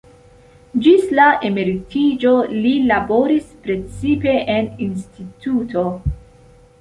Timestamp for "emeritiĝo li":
1.49-2.71